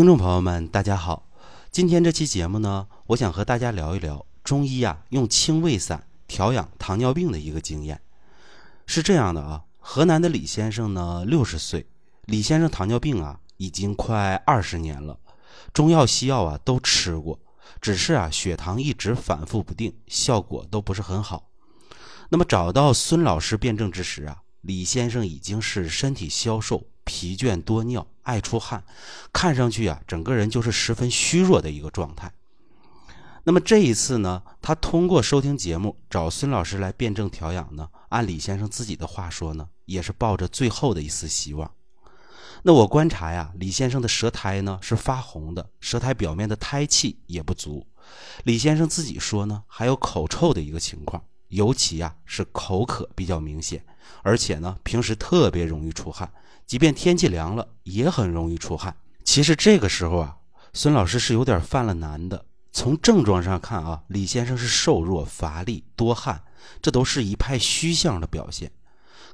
[0.00, 1.28] 听众朋友们，大家好，
[1.70, 8.00] 今天这期节目呢，我想和大家聊一聊中医啊用清胃散调养糖尿病的一个经验。
[8.86, 11.86] 是这样的啊，河南的李先生呢，六十岁，
[12.24, 15.18] 李先生糖尿病啊已经快二十年了，
[15.74, 17.38] 中药西药啊都吃过，
[17.82, 21.50] 只是啊血糖一直反复不定，效果都不是很好。
[22.30, 26.86] 那么找到孙老师辩证之时啊，李先生已经是身体消瘦。
[27.02, 28.84] 疲倦多尿，爱出汗，
[29.32, 32.32] 看上去啊，整个人就是十分虚弱的一个状态。
[33.42, 41.68] 那么这一次呢，他通过收听节目找孙老师来辩证调养呢，按李先生自己的话说呢，也是抱着最后的一丝希望。
[42.62, 47.84] 那我观察呀，李先生的舌苔呢是发红的，舌苔表面的胎气也不足。
[48.44, 53.84] 李先生自己说呢，还有口臭的一个情况，尤其啊是口渴比较明显，
[54.22, 56.32] 而且呢平时特别容易出汗。
[56.66, 58.96] 即便天气凉了，也很容易出汗。
[59.24, 60.36] 其实这个时候啊，
[60.72, 62.44] 孙老师是有点犯了难的。
[62.72, 66.42] 从症状上看啊，李先生是瘦弱、乏力、多汗，
[66.80, 68.70] 这都是一派虚象的表现。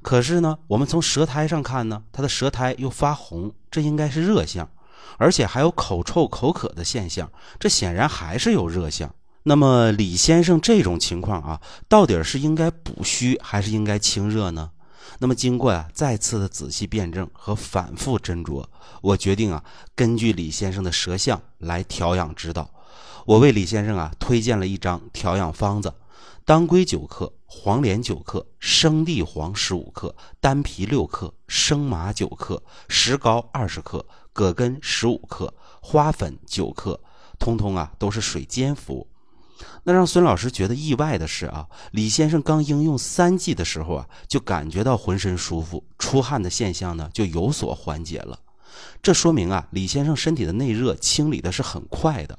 [0.00, 4.70] 可是呢，我们从舌苔上看呢，他的舌苔又发红，这应该是热象，
[5.18, 9.14] 而且还有口臭、口渴的现象，这显然还是有热象。
[9.48, 14.72] 那么李先生这种情况啊，到底是应该补虚还是应该清热呢？
[15.20, 18.64] 那么经过啊再次的仔细辩证和反复斟酌，
[19.02, 19.62] 我决定啊
[19.94, 22.68] 根据李先生的舌象来调养指导。
[23.24, 25.94] 我为李先生啊推荐了一张调养方子：
[26.44, 37.00] 当归九克、黄连九克、生地黄十五克、丹皮六克、生麻九克、石膏二十克、葛根十五克、花粉九克，
[37.38, 39.06] 通通啊都是水煎服。
[39.84, 48.38] 那让孙老师觉得意外的是啊，李先生刚应用三剂的时候啊，就感觉到浑身舒服，出汗的现象呢就有所缓解了。
[49.02, 52.38] 这说明啊，李先生身体的内热清理的是很快的。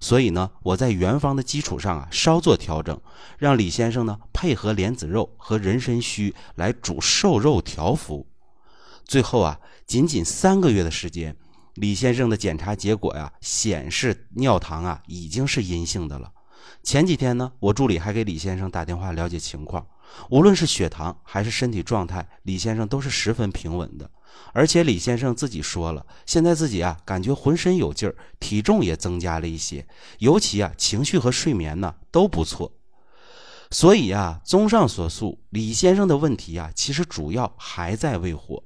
[0.00, 3.00] 所以呢，我在原方的基础上啊，稍作调整，
[3.38, 8.26] 让李先生呢配合莲子肉和人参须来煮瘦肉调服。
[9.04, 11.36] 最后啊，仅仅三个月的时间，
[11.74, 16.30] 李先生的检查结果呀显示尿糖啊已经是阴性的了。
[16.82, 19.86] 前几天呢，我助理还给李先生打电话了解情况，
[20.30, 24.10] 无论是血糖还是身体状态，李先生都是十分平稳的。
[24.52, 29.86] 而且李先生自己说了，现在自己啊感觉浑身有劲儿，体重也增加了一些，
[30.18, 32.72] 尤其啊情绪和睡眠呢都不错。
[33.70, 38.62] 所以啊，综上所述，李先生的问题啊其实主要还在胃火。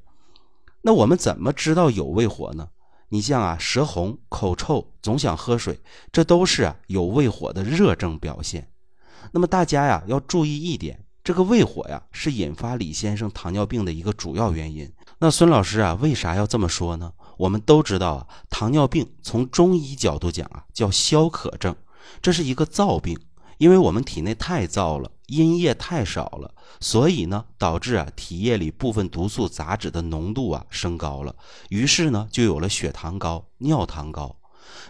[0.82, 2.68] 那我们怎么知道有胃火呢？
[3.10, 5.80] 你像啊，舌红、口臭、总想喝水，
[6.12, 8.70] 这都是啊有胃火的热症表现。
[9.32, 14.90] 那么大家呀要注意一点，这个胃火呀是引发李先生糖尿病的一个主要原因。
[15.18, 17.12] 那孙老师啊为啥要这么说呢？
[17.36, 21.74] 我们都知道啊，糖尿病从中医角度讲啊叫消渴症，
[22.20, 23.18] 这是一个燥病。
[23.58, 31.34] 因为我们体内太燥了，阴液太少了，所以呢，导致啊体液里部分毒素杂质的浓度啊升高了，
[31.68, 34.34] 于是呢就有了血糖高、尿糖高。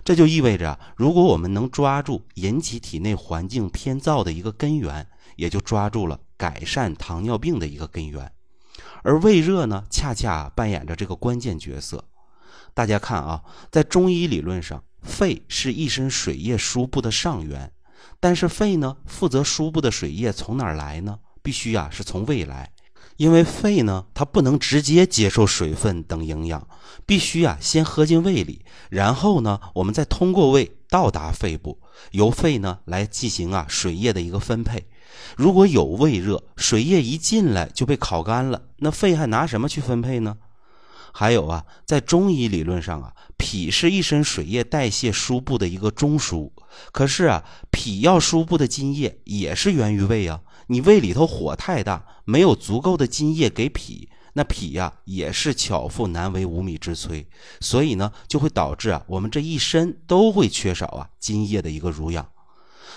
[0.04, 5.06] 这就意味着，如果我们能抓住引起体内环境偏燥的一个根源，
[5.36, 8.30] 也就抓住了改善糖尿病的一个根源。
[9.02, 12.04] 而胃热呢，恰恰扮演着这个关键角色。
[12.74, 17.72] 大家看啊，在中医理论上，肺是一身水液输布的上源。
[18.20, 21.18] 但是肺呢，负责输布的水液从哪儿来呢？
[21.42, 22.70] 必须呀是从胃来，
[23.16, 26.66] 因为肺呢它不能直接接受水分等营养，
[27.06, 34.86] 必须呀先喝进胃里，然后呢我们再通过胃到达肺部，由肺呢来进行啊水液的一个分配。
[35.36, 40.36] 如果有胃热，水液一进来就被烤干了，那肺还拿什么去分配呢？
[41.12, 46.50] 还有啊，在中医理论上啊，脾是一身水液代谢输布的一个中枢。
[46.92, 50.40] 可是啊，脾要输布的津液也是源于胃啊。
[50.68, 57.24] 你胃里头火太大，没有足够的津液给脾，那脾呀也是巧妇难为无米之炊。
[57.60, 62.28] 所以呢，就会导致啊，我们这一身都会缺少啊津液的一个濡养。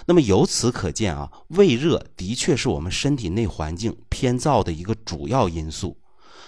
[0.05, 5.97] 那么由此可见啊，胃热的确是我们身体内环境偏燥的一个主要因素。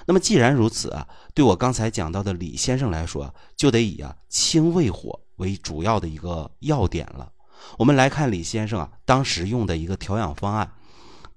[0.06, 7.32] 那么既然如此啊，对我刚才讲到的李先生来说，就得以啊清胃火为主要的一个要点了。
[7.78, 10.70] 我们来看李先生啊当时用的一个调养方案：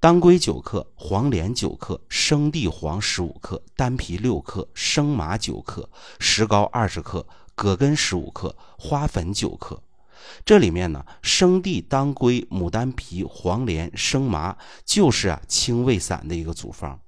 [0.00, 5.88] 当归九克、黄连九克、生地黄十五克、丹皮六克、生麻九克、
[6.18, 9.80] 石膏二十克、葛根十五克、花粉九克。
[10.44, 16.98] 这里面呢，生地、当归、牡丹皮、黄连、生麻，就是啊清胃散的一个组方。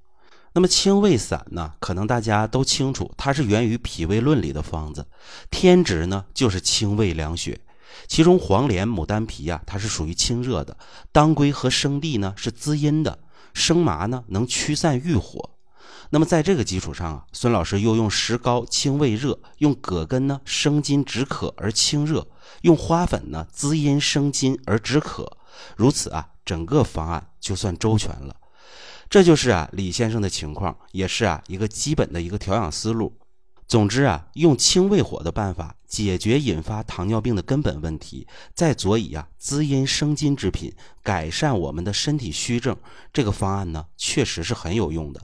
[0.55, 5.07] 那么清胃散呢，可能大家都清楚，它是源于《脾胃论》里的方子，
[5.51, 7.61] 天职呢就是清胃凉血。
[8.07, 10.75] 其中黄连、牡丹皮啊，它是属于清热的；
[11.13, 13.19] 当归和生地呢是滋阴的；
[13.55, 15.51] 生麻呢能驱散郁火。
[16.11, 22.27] 那么在这个基础上啊，孙老师又用石膏清胃热，用葛根呢生津止渴而清热，
[22.63, 25.37] 用花粉呢滋阴生津而止渴。
[25.77, 28.35] 如此啊，整个方案就算周全了。
[29.11, 33.19] 这就是啊李先生的情况，也是啊一个基本的一个调养思路。
[33.67, 40.73] 总之啊，用清胃火的办法解决引发糖尿病的根本问题，再佐以啊滋阴生津之品，
[41.03, 42.75] 改善我们的身体虚症，
[43.13, 45.21] 这个方案呢确实是很有用的。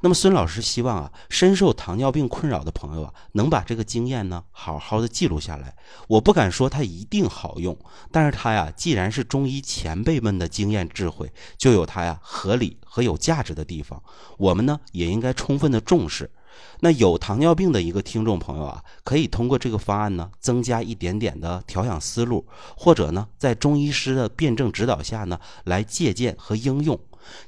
[0.00, 5.74] 那么孙老师希望啊，深受糖尿病困扰的朋友啊，能把这个经验呢好好的记录下来。
[6.08, 7.76] 我不敢说它一定好用，
[8.12, 14.02] 但是它呀，既然是中医前辈们的经验智慧，就有它呀合理和有价值的地方。
[14.36, 16.30] 我们呢也应该充分的重视。
[16.80, 22.46] 那有糖尿病的一个听众朋友啊，可以通过这个方案呢，增加一点点的调养思路，
[22.76, 26.98] 或者呢，在中医师的辩证指导下呢，来借鉴和应用。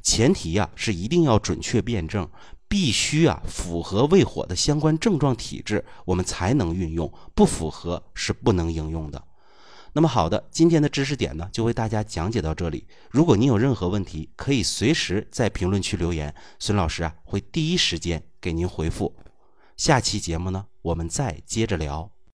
[0.02, 2.28] 前提呀是一定要准确辩证，
[2.68, 9.22] 必须啊符合胃火的相关症状体质，我们才能运用；不符合是不能应用的。
[9.92, 12.86] 那么好的，今天的知识点呢，就为大家讲解到这里。
[13.10, 19.16] 如果您有任何问题，可以随时在评论区留言，孙老师啊会第一时间给您回复。
[19.76, 22.12] 下期节目呢，我们再接着聊。